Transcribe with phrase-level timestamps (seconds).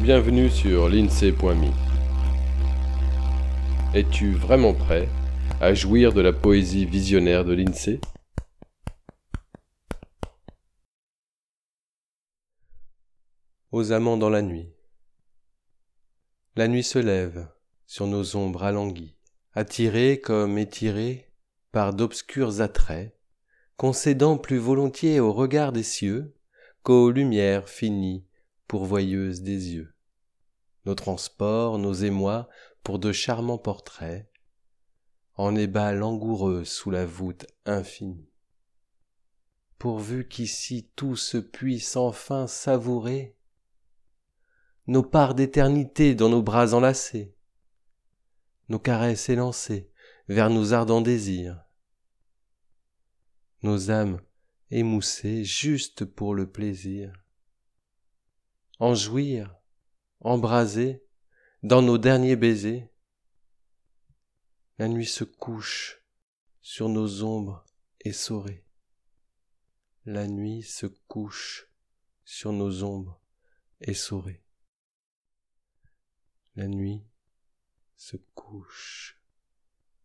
[0.00, 1.70] Bienvenue sur l'INSEE.me.
[3.94, 5.08] Es-tu vraiment prêt
[5.58, 8.00] à jouir de la poésie visionnaire de l'INSEE?
[13.72, 14.70] Aux amants dans la nuit.
[16.56, 17.48] La nuit se lève
[17.86, 19.16] sur nos ombres alanguies,
[19.54, 21.32] attirées comme étirées
[21.72, 23.16] par d'obscurs attraits,
[23.78, 26.36] concédant plus volontiers au regard des cieux
[26.82, 28.25] qu'aux lumières finies
[28.66, 29.94] pourvoyeuses des yeux.
[30.84, 32.48] Nos transports, nos émois
[32.82, 34.30] pour de charmants portraits,
[35.34, 38.30] en ébats langoureux sous la voûte infinie.
[39.78, 43.36] Pourvu qu'ici tout se puisse enfin savourer,
[44.86, 47.34] nos parts d'éternité dans nos bras enlacés,
[48.68, 49.90] nos caresses élancées
[50.28, 51.62] vers nos ardents désirs,
[53.62, 54.20] nos âmes
[54.70, 57.12] émoussées juste pour le plaisir,
[58.78, 59.54] en jouir,
[60.20, 61.02] embraser,
[61.62, 62.88] dans nos derniers baisers,
[64.78, 66.02] la nuit se couche
[66.60, 67.64] sur nos ombres
[68.00, 68.64] essorées.
[70.04, 71.68] La nuit se couche
[72.24, 73.20] sur nos ombres
[73.80, 74.44] essorées.
[76.54, 77.04] La nuit
[77.96, 79.20] se couche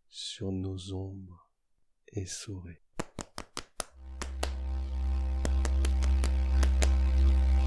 [0.09, 1.51] sur nos ombres
[2.07, 2.83] essorées.